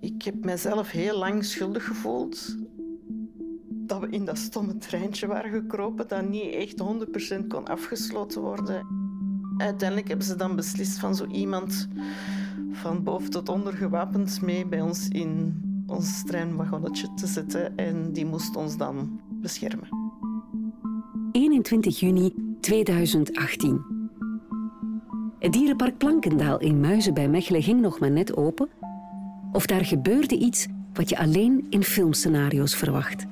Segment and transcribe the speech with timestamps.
[0.00, 2.56] Ik heb mezelf heel lang schuldig gevoeld
[3.68, 6.82] dat we in dat stomme treintje waren gekropen dat niet echt
[7.42, 8.86] 100% kon afgesloten worden.
[9.56, 11.88] Uiteindelijk hebben ze dan beslist van zo iemand
[12.70, 18.26] van boven tot onder gewapend mee bij ons in ons treinwagonnetje te zetten en die
[18.26, 19.88] moest ons dan beschermen.
[21.32, 23.95] 21 juni 2018.
[25.38, 28.68] Het dierenpark Plankendaal in Muizen bij Mechelen ging nog maar net open.
[29.52, 33.24] Of daar gebeurde iets wat je alleen in filmscenario's verwacht.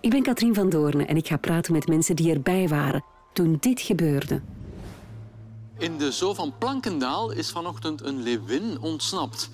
[0.00, 3.56] Ik ben Katrien van Doorne en ik ga praten met mensen die erbij waren toen
[3.60, 4.40] dit gebeurde.
[5.78, 9.50] In de zoo van Plankendaal is vanochtend een leeuwin ontsnapt.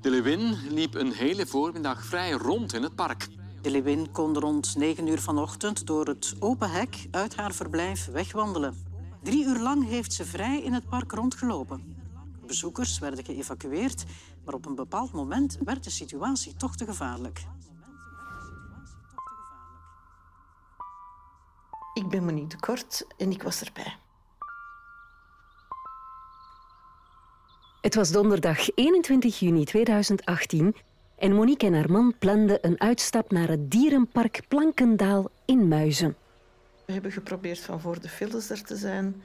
[0.00, 3.28] De leeuwin liep een hele voormiddag vrij rond in het park.
[3.62, 8.76] De leeuwin kon rond 9 uur vanochtend door het open hek uit haar verblijf wegwandelen.
[9.22, 11.96] Drie uur lang heeft ze vrij in het park rondgelopen.
[12.46, 14.04] Bezoekers werden geëvacueerd,
[14.44, 17.46] maar op een bepaald moment werd de situatie toch te gevaarlijk.
[21.94, 23.96] Ik ben Monique de Kort en ik was erbij.
[27.80, 30.76] Het was donderdag 21 juni 2018
[31.22, 36.16] en Monique en haar man planden een uitstap naar het dierenpark Plankendaal in Muizen.
[36.86, 39.22] We hebben geprobeerd van voor de files er te zijn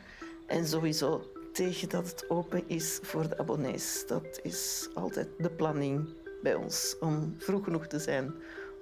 [0.47, 4.03] en sowieso tegen dat het open is voor de abonnees.
[4.07, 6.09] Dat is altijd de planning
[6.41, 8.33] bij ons, om vroeg genoeg te zijn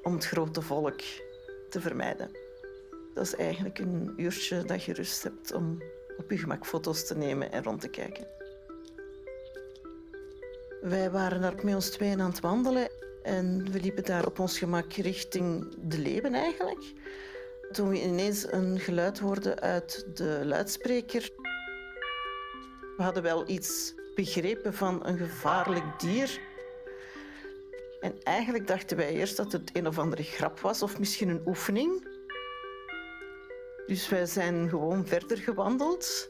[0.04, 1.02] om het grote volk
[1.70, 2.30] te vermijden.
[3.14, 5.82] Dat is eigenlijk een uurtje dat je rust hebt om
[6.18, 8.28] op je gemak foto's te nemen en rond te kijken.
[10.82, 14.58] Wij waren daar met ons tweeën aan het wandelen en we liepen daar op ons
[14.58, 16.94] gemak richting de Leeuwen eigenlijk.
[17.72, 21.30] Toen we ineens een geluid hoorden uit de luidspreker.
[22.98, 26.40] We hadden wel iets begrepen van een gevaarlijk dier.
[28.02, 31.44] En eigenlijk dachten wij eerst dat het een of andere grap was of misschien een
[31.46, 32.08] oefening.
[33.86, 36.30] Dus wij zijn gewoon verder gewandeld.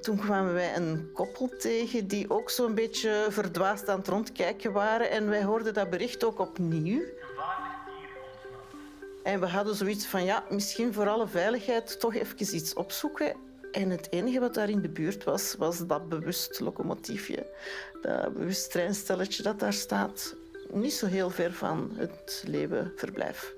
[0.00, 5.10] Toen kwamen wij een koppel tegen die ook zo'n beetje verdwaasd aan het rondkijken waren.
[5.10, 7.02] En wij hoorden dat bericht ook opnieuw.
[9.22, 13.36] En we hadden zoiets van, ja, misschien voor alle veiligheid toch even iets opzoeken.
[13.72, 17.46] En het enige wat daar in de buurt was, was dat bewust locomotiefje.
[18.02, 20.34] Dat bewust treinstelletje dat daar staat.
[20.72, 23.54] Niet zo heel ver van het Leeuwenverblijf.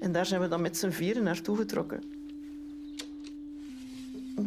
[0.00, 2.11] En daar zijn we dan met z'n vieren naartoe getrokken.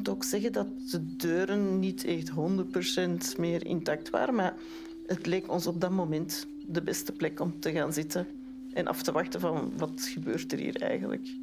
[0.10, 2.32] Ook zeggen dat de deuren niet echt
[3.36, 4.56] 100% meer intact waren, maar
[5.06, 8.28] het leek ons op dat moment de beste plek om te gaan zitten
[8.74, 11.36] en af te wachten van wat gebeurt er hier eigenlijk.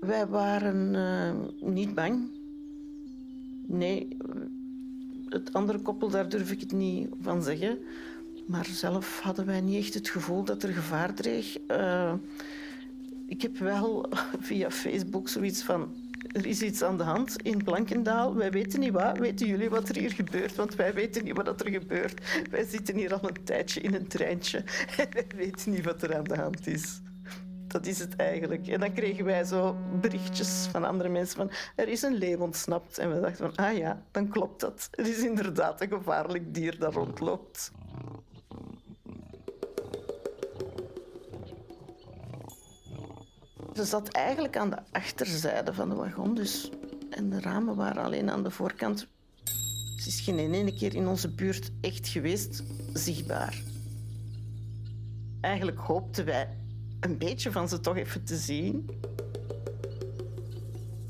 [0.00, 2.30] Wij waren uh, niet bang.
[3.66, 4.16] Nee,
[5.28, 7.78] het andere koppel, daar durf ik het niet van zeggen.
[8.46, 11.58] Maar zelf hadden wij niet echt het gevoel dat er gevaar dreig.
[11.70, 12.12] Uh,
[13.26, 14.06] ik heb wel
[14.40, 16.02] via Facebook zoiets van...
[16.32, 18.34] Er is iets aan de hand in Blankendaal.
[18.34, 19.18] Wij weten niet wat.
[19.18, 20.54] Weten jullie wat er hier gebeurt?
[20.54, 22.20] Want wij weten niet wat er gebeurt.
[22.50, 24.58] Wij zitten hier al een tijdje in een treintje.
[24.96, 27.00] En wij weten niet wat er aan de hand is.
[27.66, 28.68] Dat is het eigenlijk.
[28.68, 32.98] En dan kregen wij zo berichtjes van andere mensen van er is een leeuw ontsnapt.
[32.98, 34.88] En we dachten van, ah ja, dan klopt dat.
[34.90, 37.72] Er is inderdaad een gevaarlijk dier dat rondloopt.
[43.74, 46.70] Ze zat eigenlijk aan de achterzijde van de wagon, dus,
[47.10, 49.06] en de ramen waren alleen aan de voorkant.
[49.96, 53.62] Ze is geen ene keer in onze buurt echt geweest, zichtbaar.
[55.40, 56.48] Eigenlijk hoopten wij
[57.00, 58.90] een beetje van ze toch even te zien.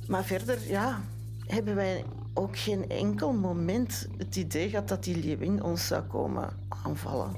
[0.07, 1.05] Maar verder, ja,
[1.47, 2.05] hebben wij
[2.35, 7.37] ook geen enkel moment het idee gehad dat die leeuwin ons zou komen aanvallen.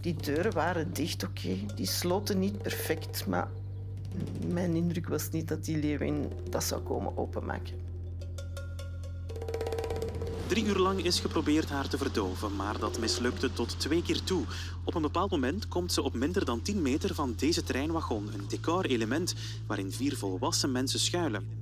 [0.00, 1.56] Die deuren waren dicht, oké.
[1.74, 3.48] Die sloten niet perfect, maar
[4.46, 7.74] mijn indruk was niet dat die leeuwin dat zou komen openmaken.
[10.46, 14.44] Drie uur lang is geprobeerd haar te verdoven, maar dat mislukte tot twee keer toe.
[14.84, 18.48] Op een bepaald moment komt ze op minder dan 10 meter van deze treinwagon, een
[18.48, 19.34] decorelement
[19.66, 21.59] waarin vier volwassen mensen schuilen.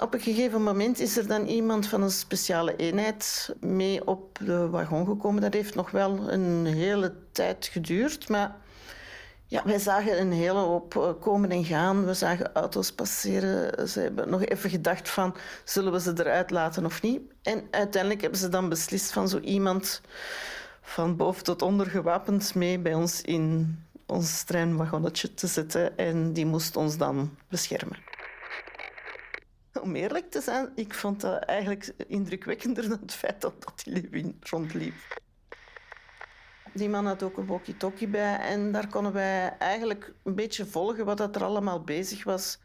[0.00, 4.68] Op een gegeven moment is er dan iemand van een speciale eenheid mee op de
[4.68, 5.42] wagon gekomen.
[5.42, 8.56] Dat heeft nog wel een hele tijd geduurd, maar
[9.46, 12.04] ja, wij zagen een hele hoop eh, komen en gaan.
[12.06, 13.88] We zagen auto's passeren.
[13.88, 17.20] Ze hebben nog even gedacht van, zullen we ze eruit laten of niet?
[17.42, 20.00] En uiteindelijk hebben ze dan beslist van zo iemand
[20.82, 26.46] van boven tot onder gewapend mee bij ons in ons treinwagonnetje te zetten en die
[26.46, 28.09] moest ons dan beschermen.
[29.80, 33.92] Om eerlijk te zijn, ik vond dat eigenlijk indrukwekkender dan het feit dat, dat die
[33.92, 34.94] Lewin rondliep.
[36.72, 41.04] Die man had ook een walkie-talkie bij en daar konden wij eigenlijk een beetje volgen
[41.04, 42.58] wat er allemaal bezig was.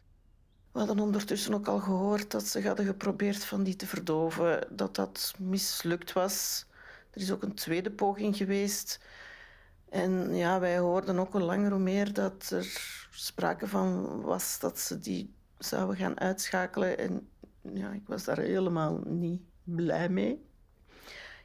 [0.72, 4.94] We hadden ondertussen ook al gehoord dat ze hadden geprobeerd van die te verdoven, dat
[4.94, 6.66] dat mislukt was.
[7.10, 9.00] Er is ook een tweede poging geweest.
[9.88, 12.66] En ja, wij hoorden ook al langer hoe meer dat er
[13.10, 16.98] sprake van was dat ze die zouden gaan uitschakelen.
[16.98, 17.28] En
[17.74, 20.46] ja, ik was daar helemaal niet blij mee.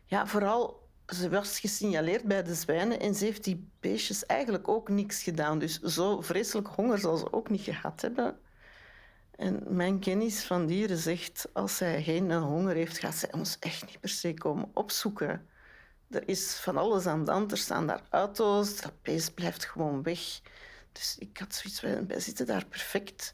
[0.06, 4.90] Ja, vooral, ze was gesignaleerd bij de zwijnen en ze heeft die beestjes eigenlijk ook
[4.90, 5.60] niks gedaan.
[5.60, 8.38] Dus zo vreselijk honger zal ze ook niet gehad hebben.
[9.36, 13.86] En mijn kennis van dieren zegt, als zij geen honger heeft, gaat zij ons echt
[13.86, 15.48] niet per se komen opzoeken.
[16.10, 17.52] Er is van alles aan de hand.
[17.52, 20.42] Er staan daar auto's, dat beest blijft gewoon weg.
[20.92, 23.34] Dus ik had zoiets, wij zitten daar perfect.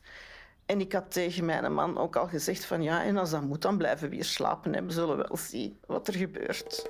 [0.67, 3.61] En ik had tegen mijn man ook al gezegd van ja, en als dat moet,
[3.61, 6.87] dan blijven we hier slapen en we zullen wel zien wat er gebeurt.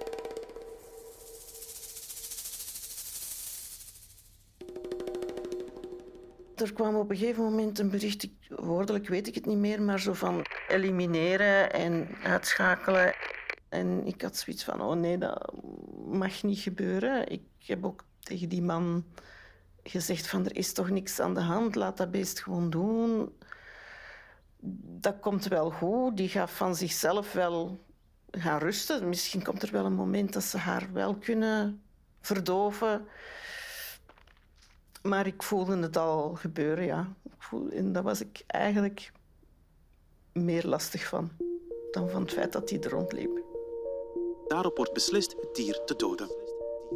[6.55, 9.99] Er kwam op een gegeven moment een bericht, woordelijk weet ik het niet meer, maar
[9.99, 13.15] zo van elimineren en uitschakelen.
[13.69, 15.53] En ik had zoiets van, oh nee, dat
[16.07, 17.29] mag niet gebeuren.
[17.31, 19.05] Ik heb ook tegen die man
[19.83, 23.31] gezegd van, er is toch niks aan de hand, laat dat beest gewoon doen.
[24.99, 26.17] Dat komt wel goed.
[26.17, 27.85] Die gaat van zichzelf wel
[28.31, 29.09] gaan rusten.
[29.09, 31.81] Misschien komt er wel een moment dat ze haar wel kunnen
[32.21, 33.07] verdoven.
[35.01, 37.07] Maar ik voelde het al gebeuren, ja.
[37.71, 39.11] En daar was ik eigenlijk
[40.31, 41.31] meer lastig van
[41.91, 43.45] dan van het feit dat hij er rondliep.
[44.47, 46.31] Daarop wordt beslist het dier te doden.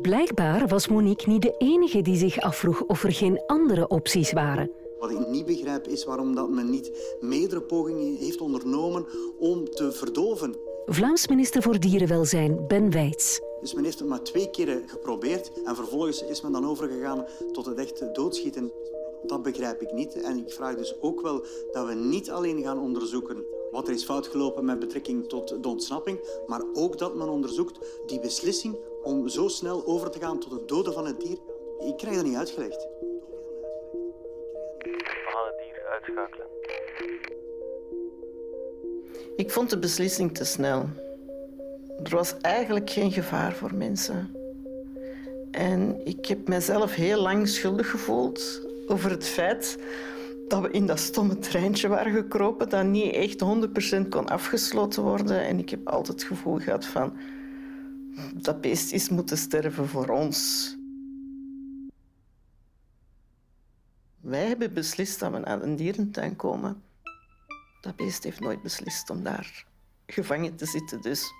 [0.01, 4.71] Blijkbaar was Monique niet de enige die zich afvroeg of er geen andere opties waren.
[5.01, 9.06] Wat ik niet begrijp is waarom dat men niet meerdere pogingen heeft ondernomen
[9.39, 10.56] om te verdoven.
[10.86, 13.42] Vlaams minister voor Dierenwelzijn Ben Weits.
[13.62, 17.65] Dus men heeft het maar twee keren geprobeerd en vervolgens is men dan overgegaan tot
[17.65, 18.71] het echt doodschieten.
[19.24, 20.21] Dat begrijp ik niet.
[20.21, 24.04] En ik vraag dus ook wel dat we niet alleen gaan onderzoeken wat er is
[24.04, 29.27] fout gelopen met betrekking tot de ontsnapping, maar ook dat men onderzoekt die beslissing om
[29.27, 31.38] zo snel over te gaan tot het doden van het dier.
[31.80, 32.88] Ik krijg dat niet uitgelegd.
[39.36, 40.89] Ik vond de beslissing te snel.
[42.03, 44.36] Er was eigenlijk geen gevaar voor mensen.
[45.51, 49.77] En ik heb mezelf heel lang schuldig gevoeld over het feit
[50.48, 53.44] dat we in dat stomme treintje waren gekropen dat niet echt
[54.04, 55.42] 100% kon afgesloten worden.
[55.42, 57.13] En ik heb altijd het gevoel gehad van
[58.33, 60.75] dat beest is moeten sterven voor ons.
[64.21, 66.83] Wij hebben beslist dat we naar een dierentuin komen.
[67.81, 69.65] Dat beest heeft nooit beslist om daar
[70.06, 71.01] gevangen te zitten.
[71.01, 71.31] Dus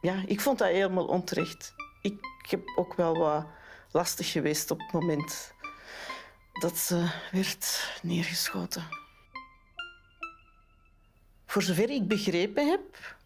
[0.00, 1.74] ja, ik vond dat helemaal onterecht.
[2.02, 3.46] Ik heb ook wel wat
[3.92, 5.52] lastig geweest op het moment
[6.52, 8.82] dat ze werd neergeschoten.
[11.46, 13.16] Voor zover ik begrepen heb,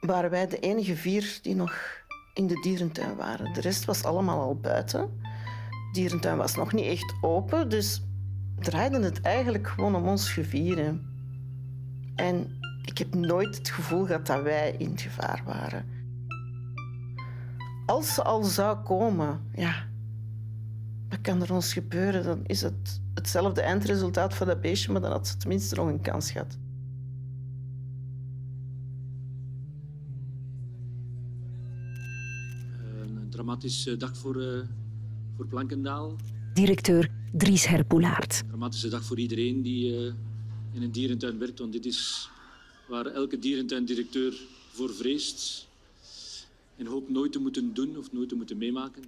[0.00, 2.02] waren wij de enige vier die nog
[2.34, 3.52] in de dierentuin waren.
[3.52, 5.20] De rest was allemaal al buiten.
[5.92, 8.02] Dierentuin was nog niet echt open, dus
[8.58, 11.06] draaide het eigenlijk gewoon om ons gevieren.
[12.14, 15.84] En ik heb nooit het gevoel gehad dat wij in gevaar waren.
[17.86, 19.88] Als ze al zou komen, ja,
[21.08, 22.24] wat kan er ons gebeuren?
[22.24, 26.00] Dan is het hetzelfde eindresultaat van dat beestje, maar dan had ze tenminste nog een
[26.00, 26.58] kans gehad.
[33.00, 34.60] Een dramatische dag voor, uh,
[35.40, 36.16] voor Plankendaal.
[36.54, 38.40] Directeur Dries Herpoelaert.
[38.40, 40.12] Een dramatische dag voor iedereen die uh,
[40.72, 42.28] in een dierentuin werkt, want dit is
[42.88, 44.34] waar elke dierentuindirecteur
[44.72, 45.68] voor vreest
[46.76, 49.02] en hoopt nooit te moeten doen of nooit te moeten meemaken.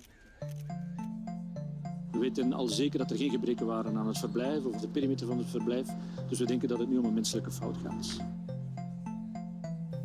[2.12, 5.26] We weten al zeker dat er geen gebreken waren aan het verblijf of de perimeter
[5.26, 5.88] van het verblijf.
[6.28, 8.16] Dus we denken dat het nu om een menselijke fout gaat.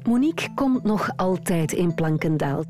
[0.04, 2.64] Monique komt nog altijd in Plankendaal.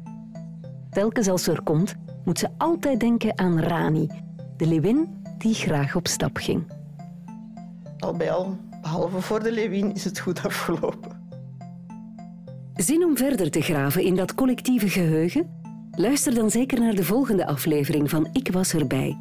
[0.89, 1.95] Telkens als ze er komt,
[2.27, 4.07] moet ze altijd denken aan Rani,
[4.57, 5.07] de leeuwin
[5.37, 6.63] die graag op stap ging.
[7.99, 11.25] Al bij al, behalve voor de leeuwin, is het goed afgelopen.
[12.75, 15.49] Zin om verder te graven in dat collectieve geheugen?
[15.91, 19.17] Luister dan zeker naar de volgende aflevering van Ik was erbij.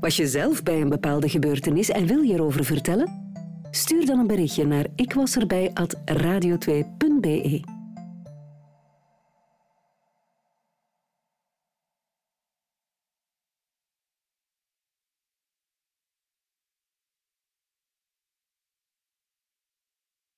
[0.00, 3.32] Was je zelf bij een bepaalde gebeurtenis en wil je erover vertellen?
[3.70, 7.77] Stuur dan een berichtje naar ikwasεrbij.radio2.be.